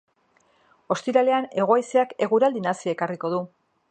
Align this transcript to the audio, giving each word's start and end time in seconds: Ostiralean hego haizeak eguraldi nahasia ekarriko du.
Ostiralean 0.95 1.45
hego 1.63 1.77
haizeak 1.77 2.17
eguraldi 2.29 2.65
nahasia 2.67 2.97
ekarriko 2.97 3.35
du. 3.37 3.45